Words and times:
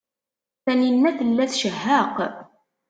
Taninna 0.63 1.11
tella 1.17 1.45
tcehheq. 1.51 2.15